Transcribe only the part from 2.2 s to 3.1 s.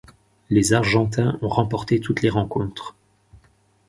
les rencontres.